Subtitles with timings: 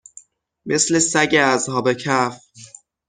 [0.69, 2.37] مثل سگ اصحاب کَهف